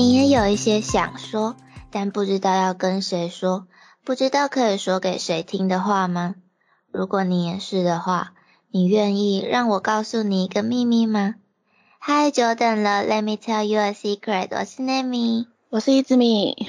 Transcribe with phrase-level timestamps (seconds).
[0.00, 1.56] 你也有一些想说，
[1.90, 3.66] 但不知道要跟谁说，
[4.02, 6.36] 不知道可以说给谁听的话吗？
[6.90, 8.32] 如果你也是的话，
[8.70, 11.34] 你愿意让我告诉你一个秘密吗？
[11.98, 14.48] 嗨，久等了，Let me tell you a secret。
[14.58, 16.66] 我是 Nami，我是一只米。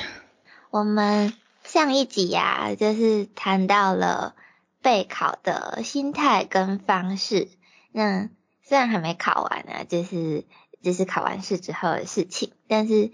[0.69, 1.31] 我们
[1.63, 4.35] 上一集呀，就是谈到了
[4.81, 7.47] 备考的心态跟方式。
[7.93, 8.27] 那
[8.61, 10.43] 虽然还没考完呢，就是
[10.83, 12.51] 就是考完试之后的事情。
[12.67, 13.11] 但是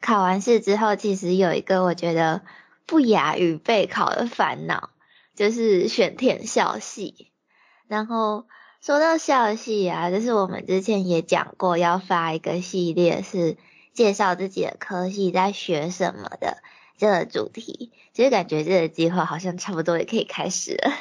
[0.00, 2.42] 考完试之后，其实有一个我觉得
[2.86, 4.90] 不亚于备考的烦恼，
[5.34, 7.30] 就是选填校系。
[7.86, 8.46] 然后
[8.80, 13.56] 说到校系啊，就是我们之前也讲过，要发一个系列是
[13.92, 16.58] 介绍自己的科系在学什么的
[16.96, 17.92] 这个主题。
[18.12, 20.92] 其实感觉这个计划好像差不多也可以开始了。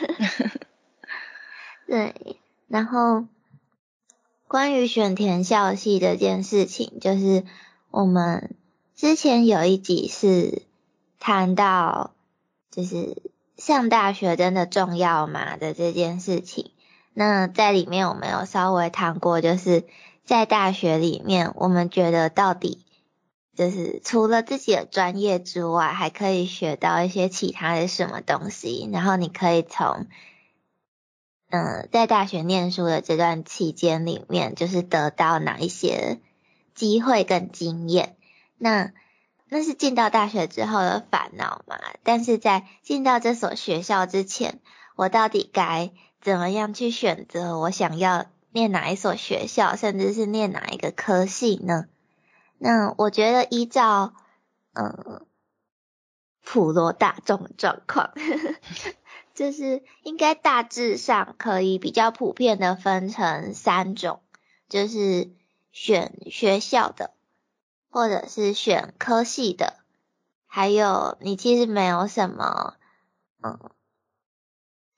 [1.88, 3.26] 对，然后。
[4.50, 7.44] 关于选填校系这件事情，就是
[7.92, 8.56] 我们
[8.98, 10.64] 之前有一集是
[11.20, 12.16] 谈到，
[12.72, 13.22] 就是
[13.56, 16.72] 上大学真的重要吗的这件事情。
[17.14, 19.86] 那在里面我们有稍微谈过，就是
[20.26, 22.84] 在大学里面，我们觉得到底
[23.56, 30.08] 就是除了自己的专业之外，还可以学到一些其他的什么东西，然后你可以从。
[31.52, 36.20] 嗯，在大学念书的这段期间里面，就是得到哪一些
[36.74, 38.17] 机会跟经验？
[38.58, 38.92] 那
[39.50, 41.80] 那是进到大学之后的烦恼嘛？
[42.04, 44.60] 但是在进到这所学校之前，
[44.96, 45.92] 我到底该
[46.22, 51.86] 怎么样去选择我想要念哪一所学校，甚至是念哪一个科系呢？
[52.58, 54.14] 那我觉得依照
[54.74, 55.26] 嗯
[56.44, 58.12] 普罗大众状况。
[59.36, 64.20] 就是应该大致上可以比较普遍的分成三种，
[64.68, 65.30] 就是
[65.72, 67.12] 选学校的，
[67.98, 69.74] 或者是选科系的，
[70.46, 72.76] 还有你其实没有什么
[73.42, 73.72] 嗯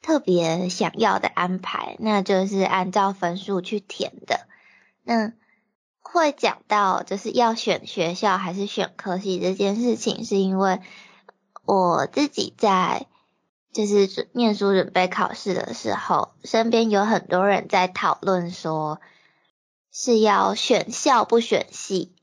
[0.01, 4.47] 特别想要的安排，那就是按照分数去填的。
[5.03, 5.31] 那
[6.01, 10.81] 会讲到就是要选学校还是选科系这件事情，是因为
[11.63, 13.07] 我自己在。
[13.71, 18.99] 就是准念书准备考试的时候，身边有很多人在讨论说，
[19.89, 22.15] 是要选校不选系，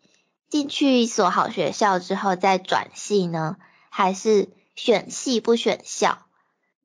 [0.56, 3.58] 进去一所好学校之后再转系呢，
[3.90, 6.20] 还是选系不选校？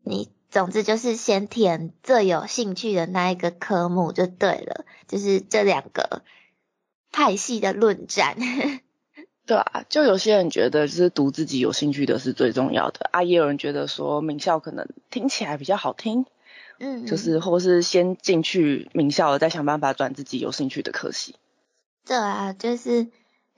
[0.03, 6.21] 你总之就是先填最有兴趣的那一个科目就对了，就是这两个
[7.13, 8.35] 派系的论战。
[9.47, 16.25] 对啊，就有些人觉得就是读自己有兴趣的是最重要的啊，也有人觉得说名校可能听起来比较好听，
[16.77, 21.37] 嗯，就是或是先进去名校了，再想办法转自己有兴趣的科系。
[22.05, 23.07] 对啊，就是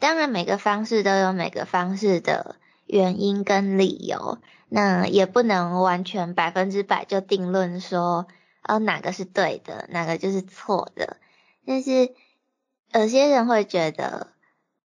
[0.03, 4.37] 当然每个方式都有每个方式的原因跟理由，
[4.67, 8.27] 那也不能完全百分之百就定论说
[8.63, 11.15] 呃哪个是对的，哪个就是错的。
[11.65, 12.13] 但是
[12.91, 14.27] 有些人会觉得。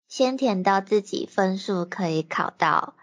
[0.08, 2.94] 先填到自己分数可以考到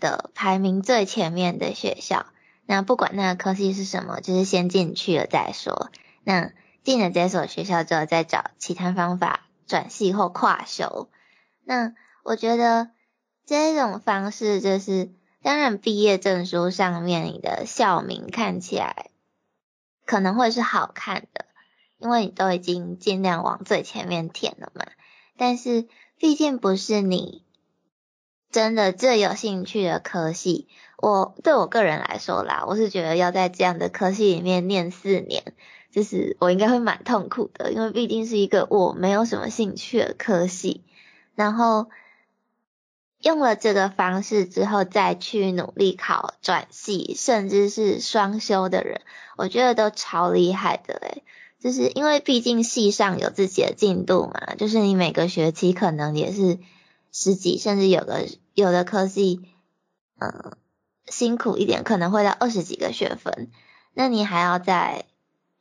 [0.00, 2.26] 的排名最前面的学校，
[2.64, 5.90] 那不管那个科系是什么，就是先进去了再说。
[6.24, 11.08] 那进了这所学校之后，再找其他方法转系或跨修。
[11.68, 12.90] 那我觉得
[13.44, 15.10] 这种方式就是，
[15.42, 19.10] 当然毕业证书上面你的校名看起来
[20.04, 21.44] 可能会是好看的，
[21.98, 24.86] 因为你都已经尽量往最前面填了嘛。
[25.36, 25.88] 但是
[26.18, 27.42] 毕竟不是你
[28.52, 30.68] 真的最有兴趣的科系，
[30.98, 35.52] 我对我个人来说啦，我是觉得要在这样的科系里面念四年，
[35.90, 40.84] 就是我应该会蛮痛苦的，因为毕竟是一个我没有什么兴趣的科系。
[41.36, 41.88] 然后
[43.20, 49.02] 用了这个方式之后，再去努力考转系，甚至是双修的人，
[49.36, 51.22] 我觉得都超厉害的诶
[51.58, 56.58] 就是因为毕竟系上有自己的进度嘛，就是你每个学期可能也是
[57.12, 59.48] 十几，甚至有个有的科系，
[60.18, 60.56] 嗯，
[61.06, 63.50] 辛苦一点可能会到二十几个学分，
[63.94, 65.06] 那你还要再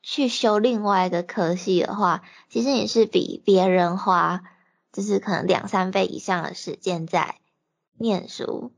[0.04, 4.44] 去修另外一个科系的话，其实你是比别人花
[4.96, 7.36] 就是可能两三倍以上的时间在
[8.00, 8.72] 念书，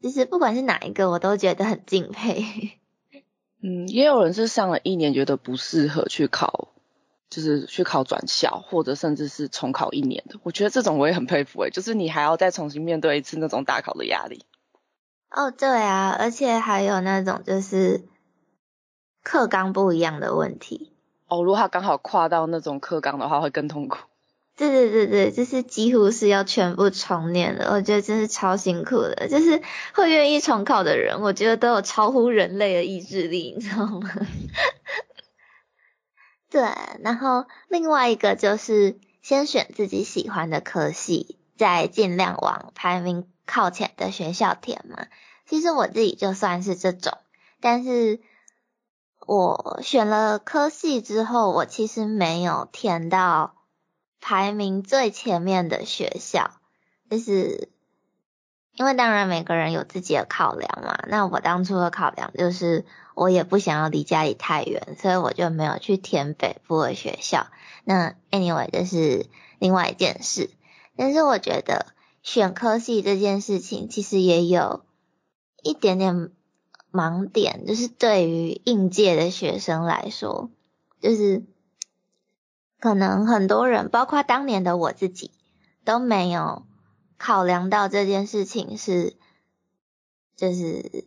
[0.00, 2.78] 其实不管是哪一个，我都觉得很敬佩。
[3.60, 6.68] 嗯，也有人是上了一年觉得不适合去考，
[7.28, 10.38] 就是去考转校，或者甚至是重考一年的。
[10.44, 14.44] 我觉得这种我也很佩服诶，就是你还要再重新面对一次那种大考的压力。
[15.28, 18.04] 哦，对啊，而且还有那种就是
[19.24, 20.92] 课纲不一样的问题。
[21.26, 23.98] 哦，如果他刚好跨到那种课纲的话，会更痛苦。
[24.70, 29.26] 对对对对，就是几乎是要全部重念的，我觉得真是超辛苦的。
[29.28, 29.60] 就是
[29.92, 34.08] 会愿意重考的人，我觉得都有超乎人类的意志力，你知道吗？
[36.48, 36.62] 对，
[37.02, 45.06] 然后另外一个就是先选自己喜欢的科系，再尽量往排名靠前的学校填嘛。
[45.44, 47.18] 其实我自己就算是这种，
[47.60, 48.20] 但是
[49.26, 53.56] 我选了科系之后，我其实没有填到
[54.22, 56.52] 排名最前面的学校，
[57.10, 57.68] 就是
[58.74, 61.04] 因为当然每个人有自己的考量嘛。
[61.08, 62.86] 那我当初的考量就是。
[63.14, 67.48] 我也不想要离家里太远，所以我就没有去填北部的学校。
[67.84, 69.26] 那 anyway 这是
[69.58, 70.48] 另外一件事，
[70.96, 71.92] 但是我觉得
[72.22, 74.86] 选科系这件事情其实也有
[75.62, 76.30] 一点点
[76.90, 80.48] 盲点，就是对于应届的学生来说，
[81.02, 81.44] 就是
[82.82, 85.30] 可能很多人，包括当年的我自己，
[85.84, 86.64] 都没有
[87.16, 89.16] 考量到这件事情是，
[90.36, 91.06] 就是。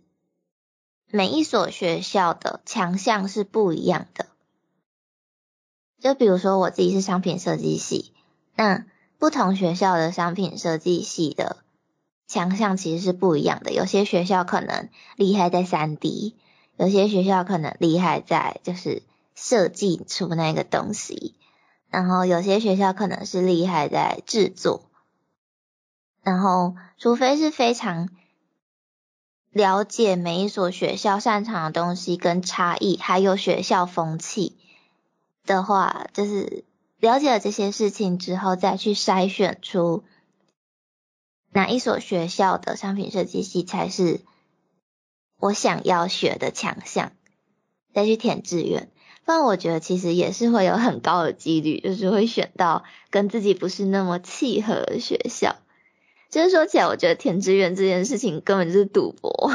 [1.12, 4.26] 每一所学校的强项是不一样的，
[6.02, 8.12] 就比如说我自己是商品设计系，
[8.56, 8.86] 那
[9.18, 11.58] 不同学校的商品设计系的
[12.28, 13.72] 强项其实是不一样的。
[13.72, 16.36] 有些学校可能厉害在三 D，
[16.76, 19.04] 有些学校可能厉害在就是
[19.36, 21.36] 设计出那个东西，
[21.96, 24.90] 然后有些学校可能是厉害在制作，
[26.24, 28.10] 然后除非是非常。
[29.52, 34.58] 了解每一所学校擅长的东西跟差异，还有学校风气
[35.46, 36.66] 的话，就是
[37.00, 40.04] 了解了这些事情之后，再去筛选出
[41.54, 44.20] 哪一所学校的商品设计系才是
[45.38, 47.14] 我想要学的强项，
[47.94, 48.92] 再去填志愿。
[49.26, 55.56] 不然我觉得其实也是会有很高的几率，就是会选到跟自己不是那么契合的学校。
[56.30, 59.52] 就是说起来，我觉得填志愿这件事情根本就是赌博。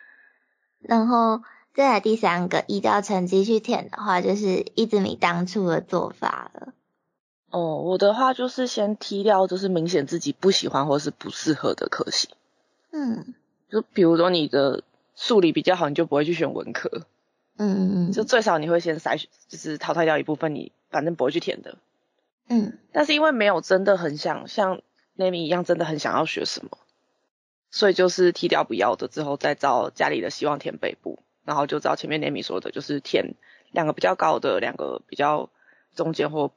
[0.80, 1.40] 然后
[1.72, 6.74] 再来第三个，依照成绩去填的话，就是一直你当初的做法了。
[7.50, 12.28] 哦，我的话就是先踢掉，就是明显自己不喜欢或是不适合的科系。
[12.92, 13.34] 嗯，
[13.70, 14.82] 就比如说你的
[15.14, 17.06] 数理比较好，你就不会去选文科。
[17.56, 21.78] 嗯嗯嗯，就最少你会先筛，就是淘汰掉一部分你反正不会去填的。
[22.48, 24.82] 嗯，但是因为没有真的很想像。
[25.18, 26.76] n a m i 一样真的很想要学什么，
[27.70, 33.34] 所以就是踢掉不要的之后，再找家里的希望填北部，然后就找前面 n a m i 说的，就是填
[33.72, 35.48] 两个比较高的，两个比较
[35.94, 36.52] 中间或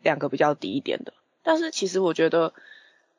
[0.00, 1.12] 两个比较低一点的。
[1.42, 2.54] 但是其实我觉得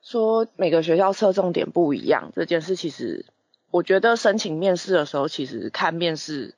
[0.01, 3.27] 说每个学校侧重点不一样这件事，其实
[3.69, 6.55] 我觉得申请面试的时候，其实看面试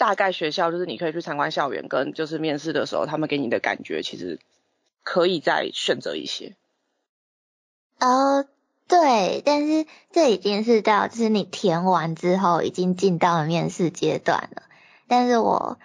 [0.00, 4.40] 大概学校就是你可以去参观校园，跟就是面试的时候他们给你的感觉，其实
[5.02, 6.56] 可以再选择一些。
[7.98, 8.46] 哦，
[8.88, 14.62] 对，但是这已经是到就是你填完之后已经进到了面试阶段了。
[15.06, 15.78] 但是我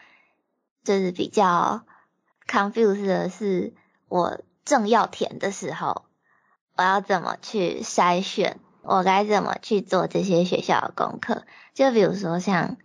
[0.85, 1.81] 就是比较
[2.47, 3.73] confused 的是，
[4.07, 6.06] 我正要填的时候，
[6.77, 8.62] 我要怎么去筛选？
[8.81, 11.43] 我该怎么去做这些学校的功课？
[11.74, 12.77] 就比如说像，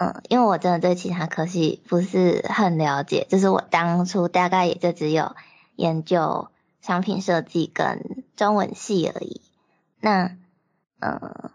[0.00, 5.36] 嗯，因为我真的对其他科系不是很了解，就是我当初大概也就只有
[5.76, 6.48] 研究。
[6.82, 9.42] 商品设计跟中文系而已。
[10.00, 10.34] 那，
[10.98, 11.50] 嗯，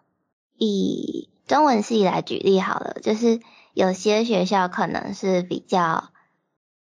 [0.56, 3.42] 以中文系来举例好了，就是
[3.74, 6.10] 有些学校可能是比较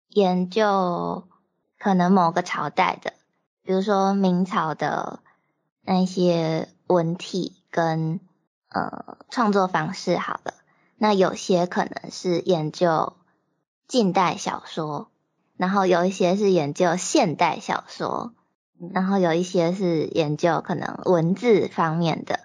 [0.08, 1.26] 研究
[1.80, 3.12] 可能某个朝代的，
[3.64, 5.18] 比如说明朝的
[5.82, 8.20] 那些文体跟
[8.68, 10.54] 呃创作方式好了。
[10.99, 13.14] 那有些可能是研究
[13.87, 15.09] 近代小说。
[15.57, 18.33] 然后有一些是研究现代小说，
[18.95, 22.38] 然后有一些是研究可能文字方面的。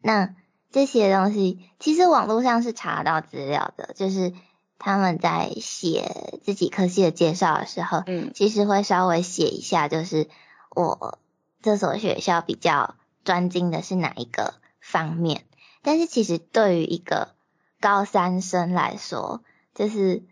[0.00, 0.34] 那
[0.70, 4.32] 这些东西其实网络上是查到资料的，就是
[4.78, 10.26] 他们在写自己科系的介绍的时候，嗯，其实会稍微写一下，就是
[10.70, 11.18] 我
[11.60, 15.44] 这所学校比较专精的是哪一个方面。
[15.82, 17.34] 但是其实对于一个
[17.80, 19.42] 高三生来说，
[19.74, 20.22] 就是。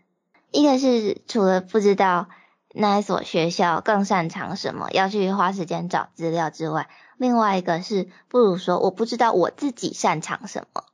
[0.51, 2.29] 一个是除了不知道
[2.69, 6.87] 那一所学校更擅长什么，要去花时间找资料之外，
[7.17, 10.85] 另外一个是不如说我不知道我自己擅长什么。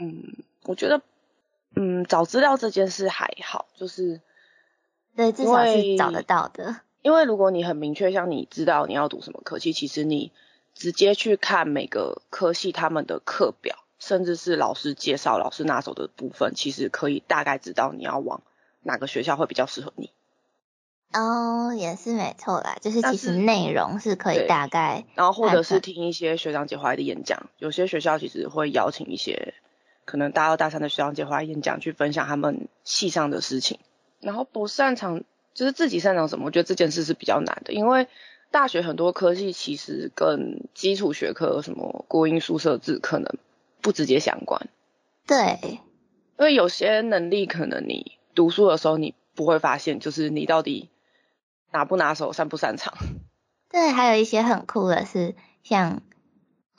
[0.00, 0.34] 嗯，
[0.64, 1.02] 我觉得，
[1.76, 4.22] 嗯，找资料这件事还好，就是
[5.14, 6.76] 对，至少是找得到的。
[7.02, 10.32] 因为如果你很明确，像你知道你要读什么科系，其实你
[10.72, 18.42] 直接去看每个科系他们的课表，甚至是老师介绍、老师拿手的部分，其实可以大概知道你要往。
[18.82, 20.10] 哪个学校会比较适合你？
[21.12, 29.52] 哦，也是没错啦，就是其实内容是可以大概，然后或者是听一些学长姐回来的演讲，有些学校其实会邀请一些
[30.06, 33.78] 可能大二大三的学长姐回来演讲，去分享他们系上的事情。
[34.20, 38.08] 然后不擅长就是自己擅长什么，我觉得这件事是比较难的，因为
[38.50, 43.36] 大学很多科系其实跟基础学科什么国音、数、设、置可能
[43.80, 44.68] 不直接相关。
[45.26, 45.80] 对，
[46.38, 50.90] 因为有些能力可能你读书的时候你不会发现，就是你到底。
[51.72, 52.94] 拿不拿手，擅不擅长？
[53.70, 56.02] 对，还有一些很酷的是，像，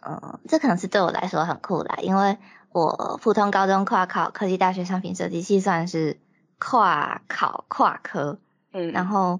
[0.05, 2.37] 嗯，这可能是对我来说很酷啦，因为
[2.73, 6.19] 我普通高中跨考科技大学商品设计系算是
[6.59, 8.39] 跨考跨科，
[8.73, 9.39] 嗯，然后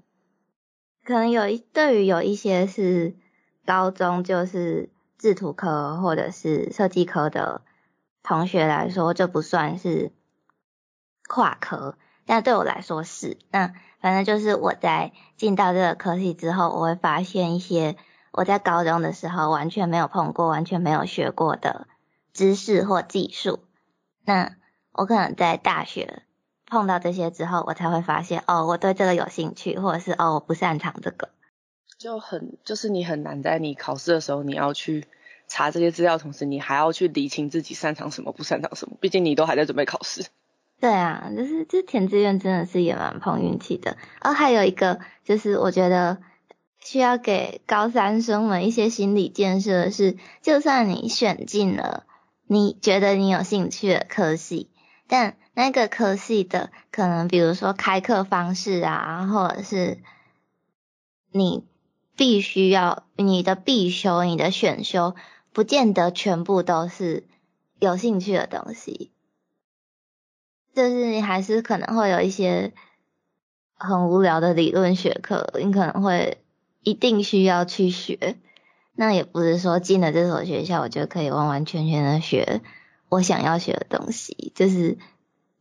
[1.04, 3.14] 可能有一对于有一些是
[3.66, 4.88] 高中就是
[5.18, 7.62] 制图科或者是设计科的
[8.22, 10.12] 同学来说，这不算是
[11.28, 13.74] 跨科，但对我来说是那。
[14.00, 17.96] 反正就是我在进到这个科系之后，我会发现一些
[18.32, 21.86] 我在高中的时候完全没有碰过、完全没有学过的
[22.32, 23.60] 知识或技术。
[24.24, 24.56] 那
[24.90, 26.24] 我可能在大学
[26.66, 31.28] 碰到这些之后，我才会发现哦，我对这个有兴趣，或者是哦，我不擅长这个。
[32.02, 35.06] 就很就是你很难在你考试的时候，你要去
[35.46, 38.96] 查这些资料，同时你还要去理清自己擅长什么、不擅长什么。
[39.00, 40.26] 毕竟你都还在准备考试。
[40.80, 43.96] 对啊，就是这填志愿真的是也蛮碰运气的。
[44.20, 46.18] 哦，还有一个就是我觉得
[46.80, 52.04] 需要给高三生们一些心理建设的是，就算你选进了
[52.48, 54.68] 你觉得你有兴趣的科系，
[55.06, 59.98] 但那个科系的可能比如说开课方式啊，或者是
[61.30, 61.64] 你
[62.16, 65.14] 必须要你的必修、你的选修，
[65.52, 67.26] 不见得全部都是
[67.78, 69.10] 有兴趣的东西。
[70.74, 72.72] 就是你还是可能会有一些
[73.74, 76.38] 很无聊的理论学科，你可能会
[76.82, 78.36] 一定需要去学。
[78.94, 82.60] 那也不是说进了这所学校，我就可以完完全全的学
[83.08, 84.52] 我想要学的东西。
[84.54, 84.98] 就是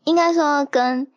[0.03, 1.11] 应该说跟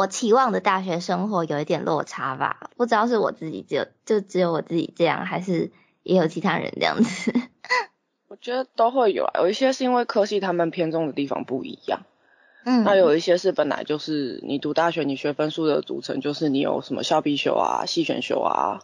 [0.00, 2.70] 我期望的大学生活有一点落差吧。
[2.78, 5.70] 不知道是我自己只有就只有我自己这样，还是
[6.02, 7.34] 也有其他人这样子。
[8.26, 12.00] 我觉得都会有啊，有一些是因为科系他们偏重的地方不一样。
[12.64, 18.80] 嗯，那有一些是本来就是你读大学，你学分数的组成就是你有什么校必修啊、系选修啊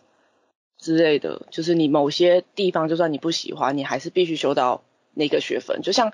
[0.76, 4.82] 之类的，就是你某些地方就算你不喜欢，你还是必须修到
[5.14, 5.80] 那个学分。
[5.80, 6.12] 就像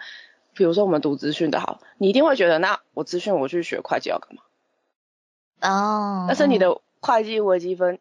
[0.55, 4.43] 比如说我们读资讯的好，你一定会觉得那我资讯我去学会计要干嘛？
[5.63, 7.99] 哦，但是你的会计微积分，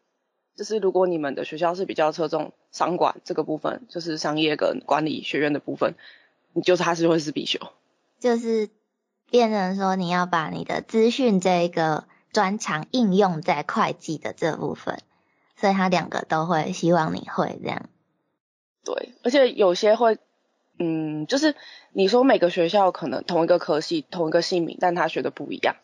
[0.55, 5.93] 就是如果你们的学校是比较侧重商管这个部分，就是商业跟管理学院的部分，
[6.51, 7.59] 你就是还是会是必修，
[8.19, 8.69] 就是。
[9.29, 12.03] 变成说你要把你的资讯这一个
[12.33, 14.99] 专长应用在会计的这部分，
[15.55, 17.85] 所以他两个都会希望你会这样。
[18.83, 20.17] 对，而且有些会，
[20.79, 21.55] 嗯，就是
[21.93, 25.77] 你说每个学校可能同一个科系同一个姓名，但他学的不一样，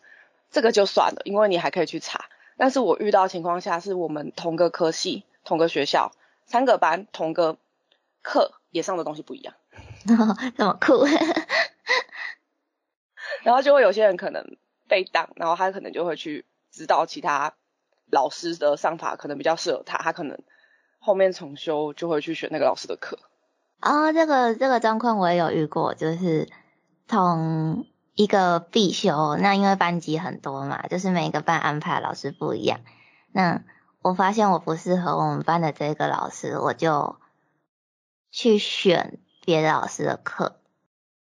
[0.51, 2.25] 这个就算了，因为你还可以去查。
[2.57, 6.11] 但是我遇到情况下是我们同个科系同个学校
[6.45, 7.57] 三个班同个
[8.23, 9.53] 课也上的东西不一样，
[10.57, 11.05] 那么酷。
[13.43, 17.53] 然后就会有些人可能被挡，然后他可能就会去指导其他
[18.11, 20.39] 老师的上法，可能比较适合他，他可能
[20.99, 23.19] 后面重修就会去选那个老师的课。
[23.81, 26.49] 哦，这个这个状况我也有遇过，就是
[27.07, 27.85] 同
[28.17, 32.79] 一个必修，那因为班级很多嘛，就是每个班安排老师不一样。
[33.31, 33.63] 那
[34.01, 37.17] 我发现我不适合我们班的这个老师，我就
[38.31, 40.59] 去选别的老师的课。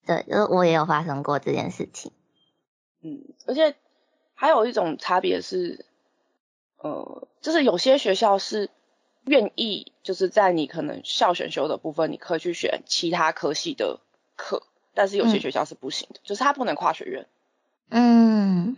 [0.06, 2.14] 对，呃，我也有发生过这件事情。
[3.02, 3.75] 嗯，而且
[4.34, 5.86] 还有一种差别是，
[6.78, 8.70] 呃，就是有些学校是
[9.25, 14.00] 愿意，就是在你可能校选修的部分，你可以去选其他科系的
[14.38, 14.64] 课，
[14.96, 17.28] 但是有些学校是不行的，就是它不能跨学院。
[17.90, 18.78] 嗯，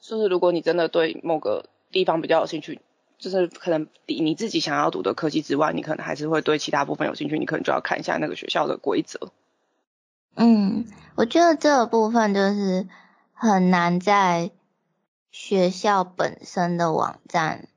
[0.00, 2.80] 就是如果你真的对某个地方比较有兴趣，
[3.18, 9.32] 就是可能比你自己想要读的科技之外，你可能还是会对其他部分有兴趣，你可能就要看一下那个学校的规则。
[10.34, 12.88] 嗯，我觉得这个部分就是
[13.32, 14.50] 很难在
[15.30, 17.68] 学校本身的网站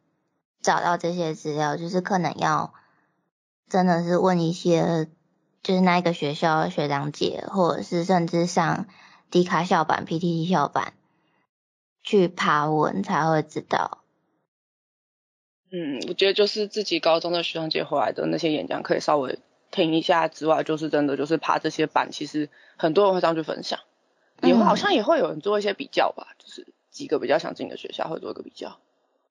[0.61, 2.73] 找到这些资料，就是可能要
[3.69, 5.07] 真的是问一些，
[5.65, 8.85] 就是那一个学校学长姐，或者是甚至上
[9.31, 10.93] 迪卡校版、PTT 校版
[12.03, 14.03] 去爬文才会知道。
[15.71, 19.39] 嗯，我觉得就是自己高中的学长姐回来的那些演讲，可以稍微。
[19.71, 23.79] 听一下之外，就是真的就是爬这些板，其实很多人会上去分享，
[24.41, 28.77] 也会好像也会有人做一些比较吧，就是几个比较想进的学校会做一个比较。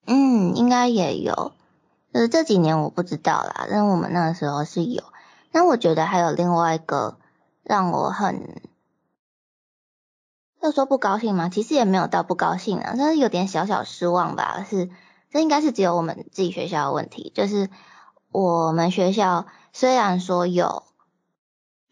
[0.05, 1.53] 嗯，应该也有，
[2.13, 5.03] 就是这几年我不知道啦，但我们那个时候是有。
[5.55, 7.17] 那我觉得还有另外一个
[7.63, 8.61] 让我很，
[10.61, 11.47] 要说不高兴吗？
[11.47, 14.65] 其实也没有到不高兴啊，但是有点小小失望吧。
[14.69, 14.89] 是，
[15.29, 17.69] 这应该是只有我们自己学校的问题，就是
[18.33, 20.83] 我们学校虽然说有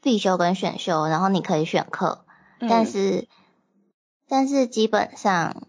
[0.01, 2.25] 必修跟选修，然后你可以选课，
[2.59, 3.29] 但是。
[4.25, 5.67] 但是基本上，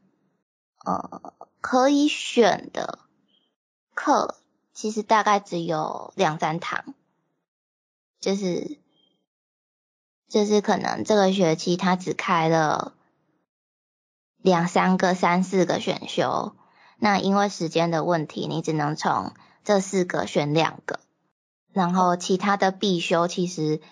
[0.84, 2.98] 呃，可以选的
[3.94, 4.36] 课
[4.72, 6.94] 其实大概只有两三堂，
[8.24, 8.78] 就是
[10.28, 12.94] 就是可能这个学期他只开了
[14.38, 16.56] 两三个、三四个选修，
[16.96, 21.00] 那因为时间的问题，你只能从这四个选两个，
[21.70, 23.82] 然后其他的必修其实。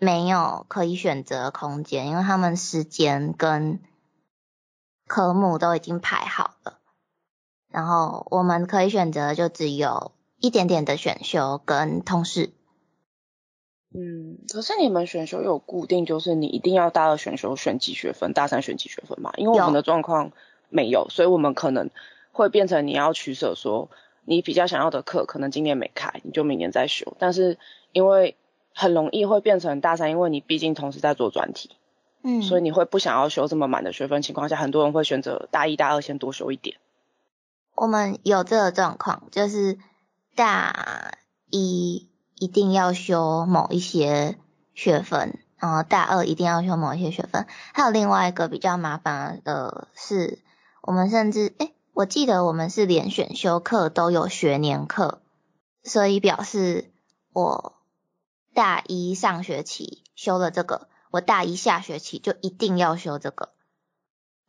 [0.00, 3.80] 没有可以选择空间，因为他们时间跟
[5.06, 6.80] 科目都已经排好了，
[7.68, 12.52] 然后我们可以选择就只有一点点的选修跟通识。
[13.96, 19.32] 嗯，可是你们选修有固定，就是你一定要大二选修选几学分，大三选几学分嘛？
[19.36, 20.32] 因为我们的状况
[20.68, 21.90] 没有，所以我们可能
[22.32, 23.88] 会变成你要取舍，说
[24.24, 27.56] 你比较想要的课可能今年没开，你就明年再修，但是
[27.92, 28.34] 因为
[28.74, 31.70] 很容易会变成大三，因为你毕竟同时在做专题，
[32.24, 36.76] 嗯，所以你会不想要修这么满的学分情况下，很多人会选择大一、大二先多修一点。
[37.76, 39.78] 我们有这个状况，就是
[40.34, 41.18] 大
[41.50, 42.08] 一
[42.44, 44.38] 一定要修某一些
[44.74, 47.46] 学分，然后大二一定要修某一些学分。
[47.72, 50.42] 还有另外一个比较麻烦的是，
[50.82, 55.22] 我们甚至，哎，我记得我们是连选修课都有学年课，
[55.82, 56.92] 所以表示
[57.32, 57.72] 我。
[58.52, 63.48] 大一上学期修了这个，我大一下学期就一定要修这个，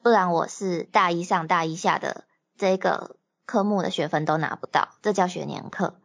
[0.04, 3.15] 不然我是大一上大一下的这个
[3.48, 5.96] 科目的学分都拿不到，这叫学年课。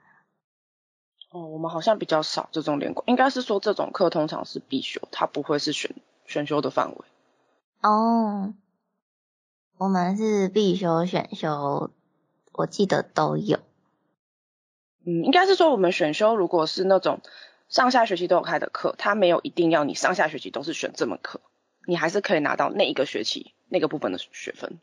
[1.31, 5.95] 哦，我们好像比较少这种连贯，应该是说这种课通常是必修，它不会是选
[6.27, 7.05] 选修的范围。
[7.83, 8.55] 哦，
[9.79, 11.91] 我们是必修、选修，
[12.53, 13.59] 我记得都有。
[15.05, 17.21] 嗯，应该是说我们选修如果是那种。
[17.69, 21.41] 上下学期都有开的课，它没有一定要你上下学期都是选这门课，
[21.87, 24.81] 你还是可以拿到那一个学期那个部分的学分。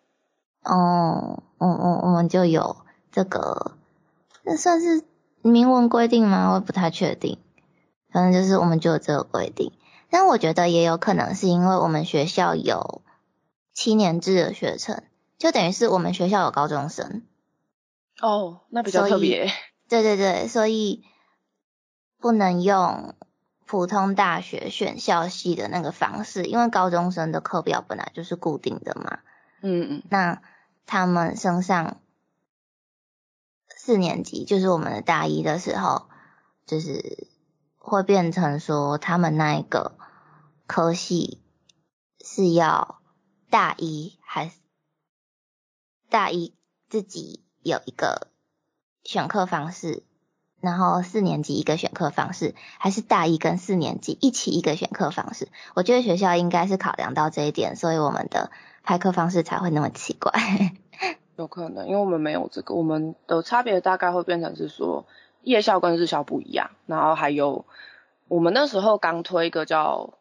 [0.64, 2.78] 哦，嗯嗯，我们就有
[3.12, 3.74] 这个，
[4.44, 5.04] 那算是
[5.52, 6.54] 明文规定吗？
[6.54, 7.40] 我不太确定，
[8.12, 9.72] 反正就是我们就有这个规定。
[10.10, 13.02] 但我觉得也有可能是因为我们学校有
[13.74, 15.04] 七年制的学程，
[15.38, 17.24] 就等于是我们学校有高中生。
[18.22, 19.52] 哦，那比较特别。
[19.90, 21.04] 对对对，所以。
[22.20, 23.14] 不能用
[23.68, 29.20] 普通大学选校系的那个方式，因为高中生的课表本来就是固定的嘛。
[29.62, 30.04] 嗯嗯。
[30.10, 30.42] 那
[30.88, 31.98] 他们身上
[33.88, 36.10] 四年级，就是我们的大一的时候，
[36.66, 37.30] 就是
[37.78, 39.94] 会变成说，他们那一个
[40.66, 41.42] 科系
[42.20, 43.00] 是要
[43.50, 44.58] 大一还是
[46.10, 46.54] 大一
[46.90, 48.28] 自己有一个
[49.06, 50.04] 选课方式。
[50.60, 55.48] 然后四年级一个选课方式，还是大一跟四年级一起一个选课方式？
[55.76, 58.52] 我觉得学校应该是考量到这一点，所以我们的
[58.84, 60.34] 排课方式才会那么奇怪。
[61.38, 65.06] 有可能，因为我们没有这个，我们的差别大概会变成是说
[65.44, 67.66] 夜校跟日校不一样，然后还有
[68.28, 70.14] 我们那时候刚推一个叫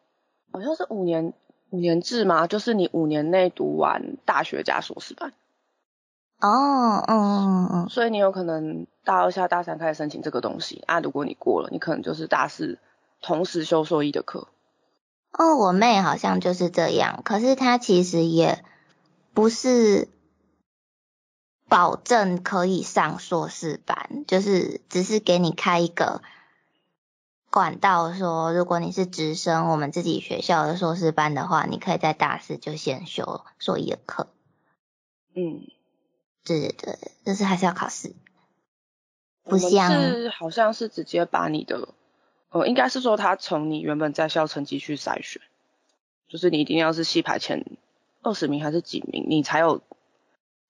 [0.51, 1.33] 好像是五年
[1.71, 5.33] 五年制嘛，就是你五年内读完大学加硕士班。
[6.39, 12.77] 哦，嗯嗯嗯，所以你有可能大二下大三开始申请这个东西啊，如果你过了，你可能就是大四
[13.23, 14.47] 同时修硕一的课。
[15.31, 18.63] 哦，我妹好像就是这样，可是她其实也
[19.33, 20.07] 不是
[21.67, 26.21] 保证可以上硕士班，就是只是给你开一个
[27.49, 34.27] 管道，说如果你是直升我们自己学校的硕士班的话，你可以在大四就先修硕一的课。
[35.33, 35.67] 嗯。
[36.45, 38.15] 对对对，就是还是要考试，
[39.43, 41.89] 不像是好像是直接把你的，
[42.51, 45.41] 呃，应该是说他从你原本在校成绩去筛选，
[46.29, 47.65] 就是你一定要是系排前
[48.21, 49.81] 二十名还是几名，你才有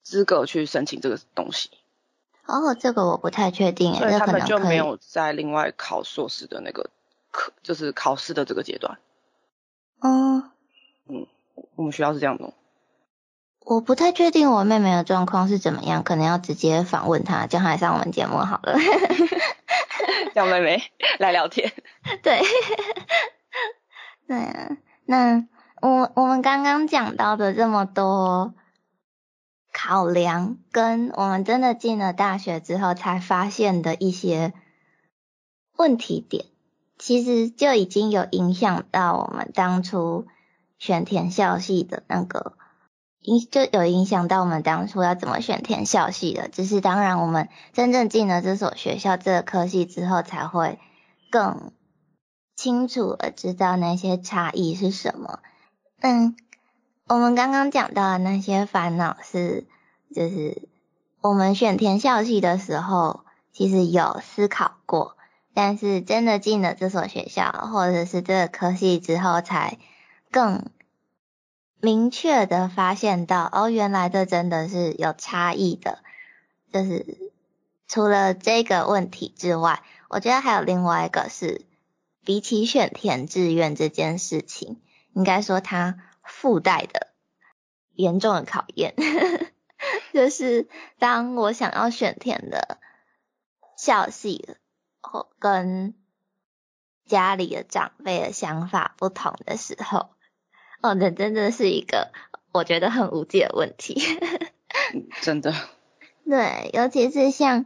[0.08, 1.70] 资格去申请这个东西。
[2.46, 6.90] 哦，这个我不太确定，所以他们就没有在另外考硕士的那个
[7.30, 9.00] 课，就是考试的这个阶段。
[10.00, 10.50] 嗯，
[11.10, 11.28] 嗯，
[11.76, 12.54] 我们学校是这样弄。
[13.66, 18.78] 我不太确定我妹妹的状况是怎么样，可能要直接访问她，叫她来上我们节目好了。
[20.34, 20.82] 叫妹妹
[21.20, 21.74] 来聊天。
[22.24, 22.42] 对，
[24.26, 24.78] 对啊。
[25.04, 25.46] 那
[25.82, 28.54] 我我们刚刚讲到的这么多
[29.88, 34.52] 考量，跟我们真的进了大学之后才发现的一些
[35.78, 36.44] 问题点，
[36.98, 40.28] 其实就已经有影响到我们当初
[40.78, 42.58] 选填校系的那个。
[43.22, 50.80] 影就有影响到我们当初要怎么选填校系的，只是当然我们真正进了这所学校这个科系之后，才会
[51.32, 51.72] 更
[52.58, 55.40] 清楚的知道那些差异是什么。
[56.02, 56.36] 嗯，
[57.08, 59.66] 我们刚刚讲到的那些烦恼是，
[60.14, 60.68] 就是
[61.22, 65.18] 我们选填校系的时候，其实有思考过，
[65.54, 69.78] 但是真的进了这所学校或者是这个科系之后，才
[70.32, 70.66] 更。
[71.80, 76.00] 明确的发现到，哦，原来这真的是有差异的。
[76.74, 77.32] 就是
[77.88, 81.68] 除了这个问题之外，我觉得还有另外一个是，
[82.26, 84.82] 比起选填志愿这件事情，
[85.14, 87.10] 应该说它附带的
[87.94, 88.96] 严重的考验，
[90.14, 90.68] 就是
[91.00, 92.78] 当我想要选填的
[93.78, 94.56] 校系，
[95.02, 95.94] 或跟
[97.06, 100.10] 家里的长辈的想法不同的时候。
[100.82, 102.12] 哦，那真的是一个
[102.52, 104.02] 我觉得很无解的问题。
[105.22, 105.54] 真的。
[106.26, 107.66] 对，尤其是像，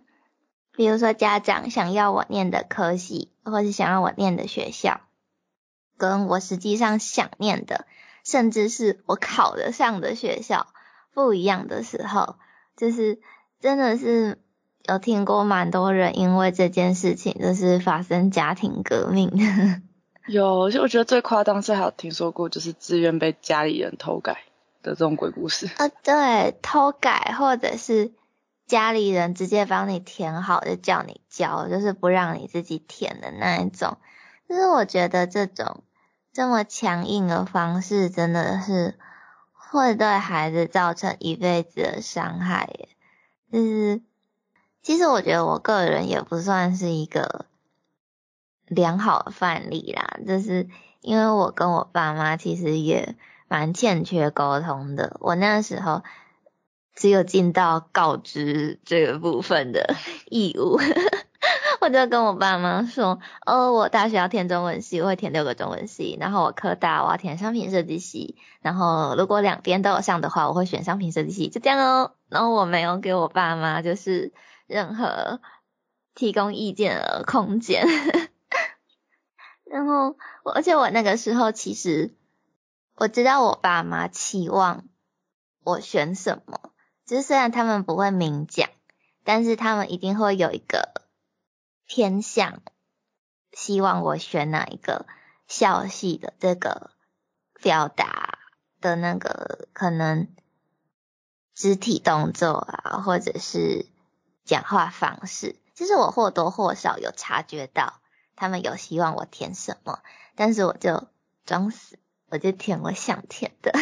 [0.72, 5.02] 比如说家长想要我念的科系，或是想要我念的学校，
[5.98, 7.86] 跟我实际上想念的，
[8.24, 10.68] 甚至是我考得上的学校
[11.14, 12.36] 不一样的时候，
[12.78, 13.20] 就是
[13.60, 14.40] 真的是
[14.84, 19.32] 有听过蛮多人因为这件事情，就是发生家庭革命。
[20.28, 24.44] 有，就我觉得最夸张是还有听说过，就是自愿被家里人偷改
[24.84, 25.68] 的这种鬼故事。
[25.78, 28.12] 啊，对，偷改或者是
[28.68, 33.98] 家里人直接帮你填好就叫你交，就是不让你自己填的那一种。
[34.48, 35.84] 就是我觉得这种
[36.32, 38.96] 这么强硬的方式，真的是
[39.72, 42.70] 会对孩子造成一辈子的伤害。
[42.78, 42.90] 耶。
[43.52, 44.02] 就是，
[44.84, 47.46] 其实我觉得我个人也不算是一个。
[48.68, 50.70] 良好的范例啦，就是
[51.02, 53.18] 因为我跟我爸妈其实也
[53.50, 55.18] 蛮欠缺沟通的。
[55.20, 56.04] 我那时候
[56.96, 59.94] 只有尽到告知这个部分的
[60.32, 60.80] 义务，
[61.82, 74.32] 我就跟我爸妈说：“哦，我大学要填中文系，我会填六个中文系，然后我科大我要填商品设计系，然后如果两边都有上的话，我会选商品设计系，就这样哦。”然后我没有给我爸妈就是
[74.68, 75.42] 任何
[76.14, 77.88] 提供意见的空间。
[79.66, 80.16] 然后，
[80.54, 82.14] 而且我那个时候其实
[82.96, 84.84] 我知道我爸妈期望
[85.64, 86.60] 我选什么，
[87.08, 88.70] 就是虽然他们不会明讲，
[89.24, 91.02] 但是他们一定会有一个
[91.94, 92.62] 偏向，
[93.52, 95.06] 希望我选哪一个
[95.50, 96.92] 校系的这个
[97.62, 98.40] 表达
[98.80, 100.30] 的那个可能
[101.54, 103.88] 肢体动作啊，或者是
[104.46, 108.00] 讲话方式，其实我或多或少有察觉到。
[108.38, 110.00] 他们有希望我填什么，
[110.36, 111.10] 但是我就
[111.46, 112.00] 装死，
[112.30, 113.74] 我就填我想填的，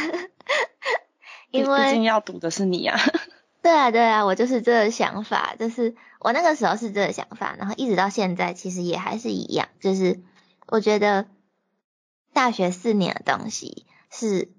[1.51, 2.99] 因为毕竟要读的是你啊。
[3.61, 10.21] 对啊，对啊，我就是这个想法，就是我那个时候是这个想法，然后一直到现在其实也还是一样，就是
[10.67, 11.25] 我觉得
[12.33, 14.51] 大学四年的东西是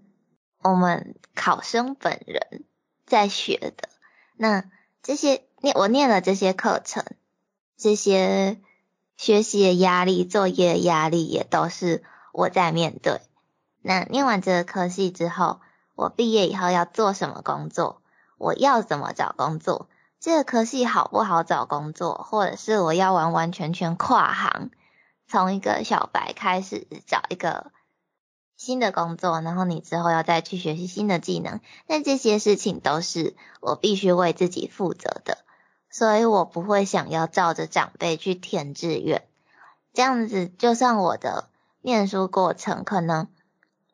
[0.62, 2.64] 我们考生本人
[3.06, 3.88] 在学的，
[4.36, 4.64] 那
[5.02, 7.04] 这些念我念了这些课程，
[7.76, 8.60] 这些。
[9.16, 13.20] 学习的压力、作业的压力也都是我在面对。
[13.82, 15.60] 那念完这个科系之后，
[15.94, 18.00] 我毕业以后要做什么工作？
[18.38, 19.89] 我要怎么找工作？
[20.20, 22.26] 这个科系好不好找工作？
[22.30, 24.70] 或者是我要完完全全跨行，
[25.26, 27.72] 从一个小白开始找一个
[28.54, 31.60] 新的工作，然后你之后要再去学习新的技能。
[31.86, 35.38] 那这些事情都是我必须为自己负责的。
[35.88, 39.26] 所以我不会想要照着长辈去填志愿，
[39.92, 41.48] 这样子就算我的
[41.80, 43.26] 念书过程可能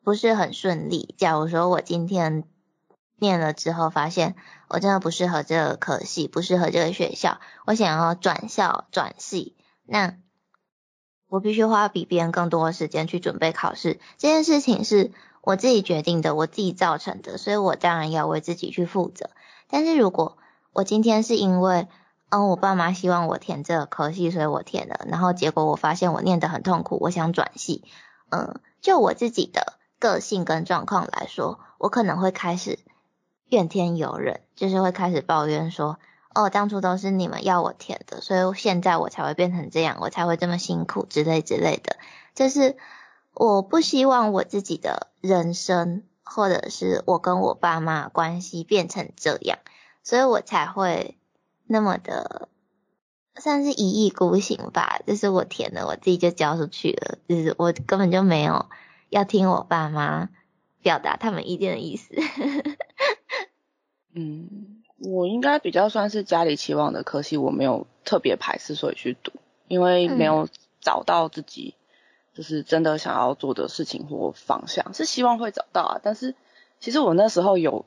[0.03, 1.15] 不是很顺利。
[1.17, 2.43] 假如说我今天
[3.19, 4.35] 念了之后，发现
[4.67, 10.15] 我真的不适合这个科系，不适合这个学校，我想要转校转系，那
[11.27, 13.99] 我必须花比别人更多的时间去准备考试。
[14.17, 19.29] 这件事情是我自己决定的，我自己造成的，所以我当然要为自己去负责。
[19.69, 20.37] 但是如果
[20.71, 21.87] 我今天是因为，
[22.29, 25.05] 嗯，我爸妈希望我填这个科系，所以我填了。
[25.07, 27.83] 然后结果我发现我念得很痛苦，我想转系。
[28.29, 32.79] 嗯，就我自己的个性跟状况来说，我可能会开始
[33.49, 35.99] 怨天尤人，就是会开始抱怨说，
[36.33, 41.97] 哦，当初都是你们要我填的，所以现在我才会变成这样，我才会这么辛苦之类之类的。
[42.35, 42.75] 就是
[43.33, 49.59] 我不希望我自己的人生，或者是我跟我爸妈关系变成这样。
[50.03, 51.17] 所以我才会
[51.65, 52.47] 那么的
[53.35, 54.99] 算是一意孤行吧。
[55.05, 58.67] 就是我填的，我自己就交出去了，就是我根本就没有
[59.09, 60.29] 要听我爸妈
[60.81, 62.13] 表达他们意见的意思。
[64.19, 69.31] 嗯，我应该比较算是家里期望的，可惜我没有特别排斥，所以去读，
[69.67, 70.49] 因为没有
[70.81, 71.75] 找到自己
[72.33, 76.01] 就是真的想要做的事情或方向，是希望会找到啊。
[76.01, 76.33] 但是
[76.79, 77.85] 其实我那时候有，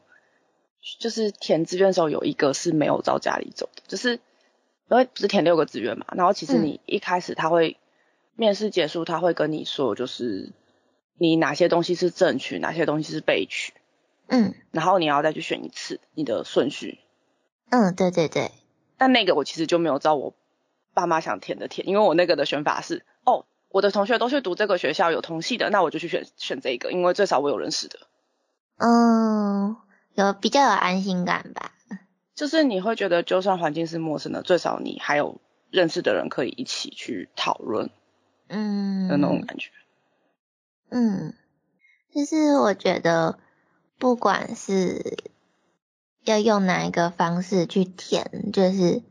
[1.01, 7.77] 就是填志愿的时候有一个是没有照家里走的，就是因为不是填六个志愿嘛，然后其实你一开始他会
[8.37, 10.53] 面试结束，他会跟你说，就是
[11.19, 13.73] 你哪些东西是正取，哪些东西是被取。
[14.33, 17.01] 嗯，然后你要再去选一次你的顺序。
[17.69, 18.53] 嗯，对对对。
[18.97, 20.35] 但那个我其实就没有照我
[20.95, 27.99] 爸妈想填的填，因为我那个的选法是，哦，我的同学都去读这个学校有同系的，那我就去选选这个，因为最少我有认识的。
[28.77, 29.77] 嗯，
[30.15, 31.73] 有比较有安心感吧。
[32.37, 35.41] 就是你会觉得，就算环境是陌生的，最少你还有
[35.71, 37.91] 认识的人可以一起去讨论。
[38.49, 39.09] 嗯。
[39.09, 39.71] 的那种感觉。
[40.89, 41.35] 嗯，
[42.15, 43.41] 就是我觉得。
[44.01, 45.19] 不管是
[46.25, 49.03] 要用哪一个方式去填，就是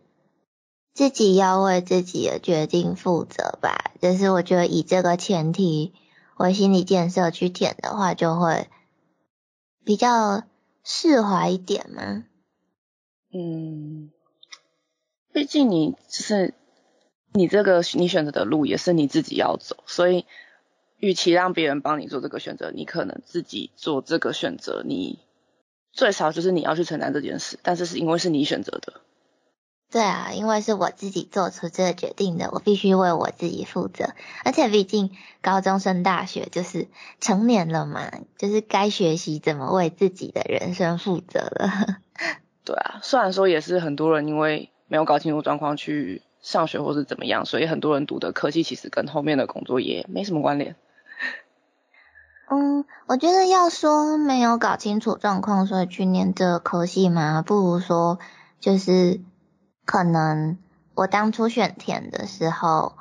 [0.96, 3.92] 自己要为自己的决定负责吧。
[4.02, 5.94] 就是我觉得以这个前提
[6.38, 8.68] 为心理建设去填的话，就会
[9.86, 10.42] 比较
[10.84, 12.26] 释怀一点嘛。
[13.32, 14.10] 嗯，
[15.32, 16.56] 毕竟你就是
[17.32, 20.26] 你这个你选择的路也是你自己要走，所以。
[21.00, 25.20] 与其让别人帮你做这个选择，你可能自己做这个选择，你
[25.92, 29.02] 最少就是你要去承担这件事，但是是因为是你选择的。
[29.92, 34.10] 对啊，因为是我自己做出这个决定的，我必须为我自己负责。
[34.46, 35.10] 而且毕竟
[35.42, 36.88] 高中升大学就是
[37.20, 41.98] 成年了嘛，就是该学习怎么为自己的人生负责了。
[42.64, 50.76] 对啊，虽然说也是很多人因为没有搞清楚状况去上学或是怎么样，所以很多人读的科技其实跟后面的工作也没什么关联。
[52.52, 58.18] 嗯，我觉得要说没有搞清楚状况，所以去念这科系嘛，不如说
[58.60, 59.22] 就是
[59.86, 60.58] 可能
[60.96, 62.94] 我当初选填的时候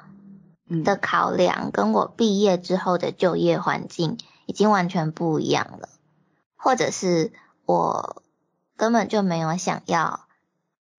[0.85, 5.89] 的考量，跟我毕业之后的就业环境已经完全不一样了，
[6.57, 7.33] 或者是
[7.65, 8.23] 我
[8.77, 10.27] 根本就没有想要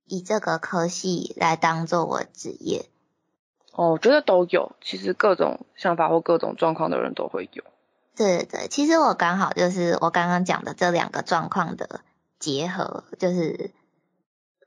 [0.05, 2.89] 以这个科系来当做我职业。
[3.73, 7.63] 哦，我觉得都有，其实各种想法或各种状况的人都会有。
[8.19, 12.01] 对对，其实我刚好就是我刚刚讲的这两个状况的
[12.37, 13.71] 结合，就是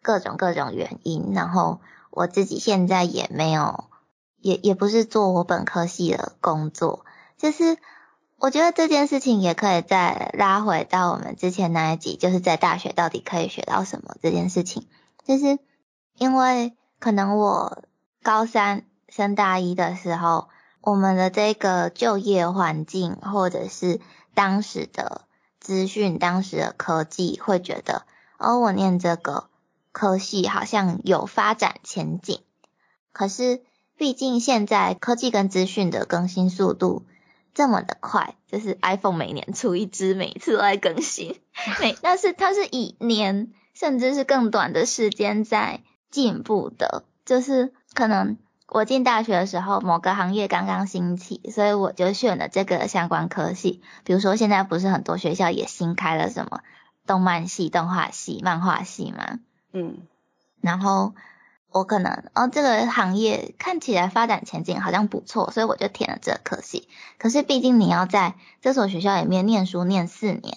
[0.01, 3.85] 各种各种原因，然后我自己现在也没有，
[4.39, 7.05] 也也不是做我本科系的工作，
[7.37, 7.77] 就是
[8.39, 14.89] 我觉得这件事情也可以再拉回到我们之前那一集，就是在大学到底可以学到什么这件事情，
[15.27, 15.59] 就是
[16.17, 17.83] 因为可能我
[18.23, 20.49] 高三升大一的时候。
[20.85, 24.01] 我们的这个就业环境，或者是
[24.35, 25.23] 当时的
[25.61, 28.03] 资讯、当时的科技，会觉得，
[28.37, 29.49] 哦，我念这个
[29.93, 32.41] 科系好像有发展前景。
[33.13, 33.63] 可是，
[33.97, 37.05] 毕竟现在科技跟资讯的更新速度
[37.55, 41.41] 这么的快，就是 iPhone 每年出一支，每次都在更新，
[41.81, 48.37] 每但是它是以年甚至是更短的时间在进步的，就是可能。
[48.75, 53.83] 我进大学的时候，某个行业刚刚兴起，所以我就选了这个相关科系。
[54.03, 56.63] 比如说，现在不是很多学校也新开了什么
[57.07, 59.41] 动漫系、动画系、漫画系吗？
[59.75, 59.99] 嗯。
[60.63, 61.15] 然后
[61.69, 66.89] 我可能哦，这个行业看起来发展前景好像不错，所以我就填了这科系。
[67.19, 70.57] 可是毕竟你要在这所学校里面念书念四年，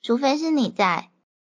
[0.00, 1.10] 除非是你在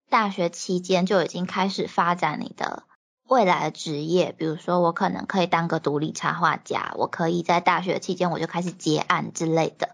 [0.09, 2.85] 大学期间就已经开始发展你的。
[3.33, 9.89] 未来的职业，比如说我可能可以当个独立插画家，我可以在大学期间我就开始接案之类的。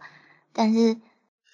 [0.52, 0.96] 但是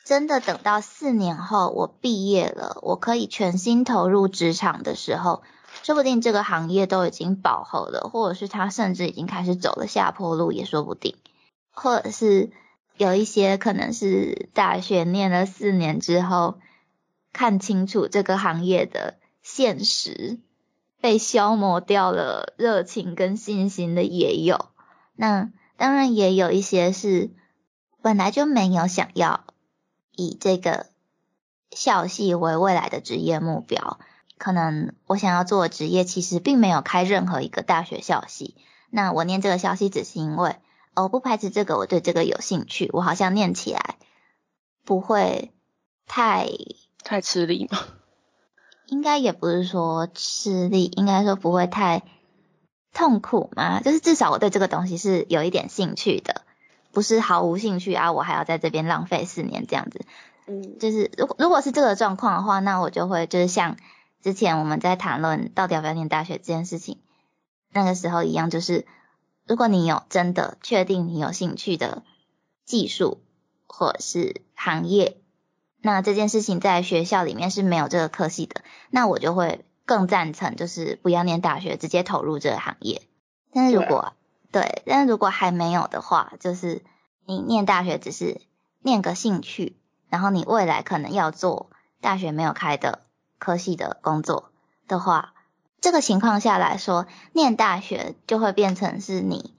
[0.07, 5.43] 真的等到四年后我毕业了，我可以全心投入职场的时候，
[5.83, 11.17] 说不定这个行业都已经饱和了，或者是他甚至已经开始走了下坡路也说不定。
[11.71, 12.51] 或者是
[12.97, 16.55] 有一些可能是大学念了四年之后，
[17.33, 20.39] 看清楚这个行业的现实。
[21.05, 24.71] 被消磨掉了热情跟信心的也有，
[25.15, 27.31] 那当然也有一些是
[28.01, 29.45] 本来就没有想要
[30.17, 30.87] 以这个
[31.73, 34.01] 校系为未来的职业目标，
[34.39, 38.57] 可能我想要做的职业其实并没有开任何一个大学校系，
[38.89, 40.57] 那我念这个校系只是因为
[40.95, 43.99] 哦不排斥这个我对这个有兴趣，我好像念起来
[44.87, 45.53] 不会
[46.07, 46.49] 太
[47.03, 47.79] 太吃力吗？
[48.87, 52.03] 应该也不是说吃力，应该说不会太
[52.93, 53.81] 痛苦嘛。
[53.81, 56.43] 就是至少我对这个东西是有一点兴趣的，
[56.93, 60.05] 不是毫无兴趣啊，我还要在这边浪费四年这样子。
[60.47, 63.77] 嗯，就是如果如果是这个状况的话，那我就会就是像
[64.23, 66.99] 之前我们在谈论到底要不要念大学这件事情，
[67.73, 68.87] 那个时候一样，就是
[69.47, 72.03] 如果你有真的确定你有兴趣的
[72.65, 73.23] 技术
[73.67, 75.17] 或者是行业。
[75.87, 83.03] 那这件事情在学校里面是没有这个科系的，那我就会更赞成就是不要念大学，直接投入这个行业。
[83.53, 84.15] 但是如果
[84.51, 86.83] 对，但是如果还没有的话，就是
[87.27, 88.41] 你念大学只是
[88.81, 89.77] 念个兴趣，
[90.09, 91.69] 然后你未来可能要做
[92.01, 93.01] 大学没有开的
[93.39, 94.53] 科系的工作
[94.89, 95.35] 的话，
[95.83, 99.55] 这个情况下来说，念大学就会变成是你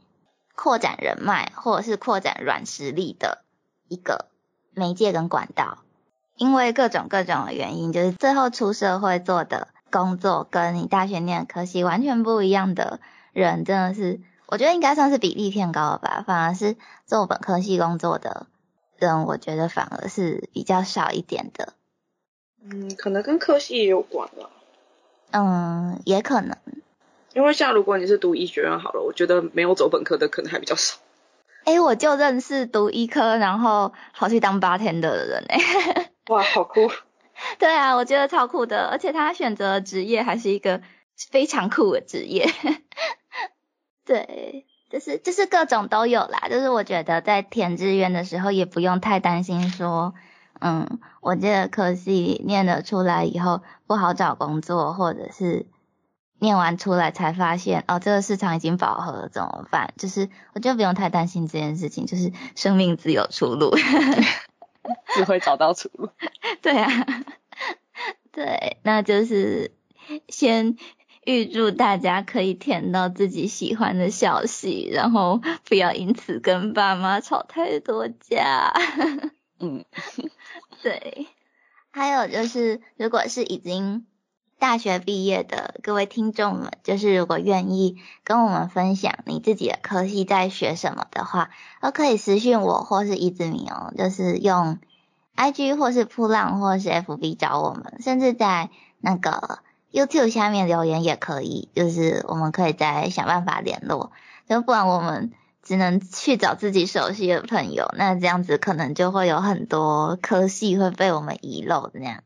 [0.55, 3.45] 扩展人脉或者是扩展软实力的
[3.87, 4.25] 一个
[4.73, 5.84] 媒介跟管道。
[6.37, 12.99] 因为各种各种的原因，就是最后出社会做的工作，跟你大学念的科系完全不一样的
[13.31, 16.23] 人，真的是我觉得应该算是比例偏高了吧。
[16.27, 18.47] 反而是做本科系工作的
[18.97, 21.73] 人，我觉得反而是比较少一点的。
[22.61, 24.49] 嗯，可能跟科系也有关吧。
[25.31, 26.57] 嗯，也可能。
[27.33, 30.97] 因为像如果你是读医学院好了，我觉得没有走本科的可能还比较少。
[31.63, 36.11] 哎，我就认识读医科然后跑去当八天的人哎。
[36.29, 36.89] 哇，好酷！
[37.59, 40.81] 对啊，我觉得超酷的，而且他选择职业还是一个
[41.29, 42.49] 非常酷的职业。
[44.05, 46.47] 对，就是就是各种都有啦。
[46.49, 50.13] 就是我觉得在填志愿的时候也不用太担心说，
[50.59, 55.67] 嗯，我这个科系念了出来以后不好找工作，或者是
[56.39, 59.93] 念完出来才发现哦，这个市场已经饱和了怎么办？
[59.97, 63.75] 就是我觉得不用太担心这件事情，就是生命自有出路。
[65.15, 66.09] 只会找到出路。
[66.61, 66.89] 对啊，
[68.31, 69.71] 对，那就是
[70.29, 70.77] 先
[71.23, 78.73] 预祝大家可以填到自己喜欢的消息，然后不要因此跟爸妈吵太多架。
[79.59, 79.85] 嗯，
[80.81, 81.27] 对。
[81.91, 84.05] 还有就是，如果是已经。
[84.57, 91.49] 大学毕业的各位听众们，就是如果愿意跟我们分享你自己的科系在学什么的话，
[91.81, 94.79] 都可以私信我或是一字明哦，就是用
[95.35, 99.59] I G 或是扑浪或是 F B 找我们，甚至在那个
[99.91, 104.11] YouTube 下面留言也可以，就是我们可以再想办法联络，
[104.47, 112.23] 就不然我们只能去找自己熟悉的朋友，那这样子可能就会有很多科系会被我们遗漏的那样。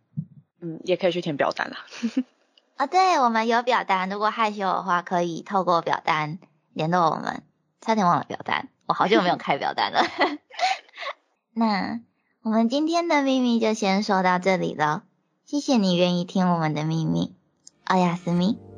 [0.62, 1.86] 嗯，也可以去填表单啦。
[2.78, 6.40] 啊，对，我们有表单，如果害羞的话，可以透过表单
[6.74, 7.44] 联络我们。
[7.82, 10.04] 差点忘了表单，我好久没有开表单了。
[11.56, 12.02] 那
[12.42, 15.04] 我们今天的秘密就先说到这里了，
[15.46, 17.36] 谢谢你愿意听我们的秘密，
[17.86, 18.69] 奥亚斯密。